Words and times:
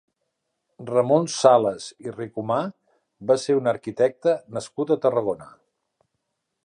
Ramon 0.91 1.27
Salas 1.33 1.89
i 2.05 2.13
Ricomá 2.15 2.57
va 3.33 3.37
ser 3.43 3.59
un 3.59 3.73
arquitecte 3.73 4.35
nascut 4.59 4.95
a 4.97 4.99
Tarragona. 5.05 5.51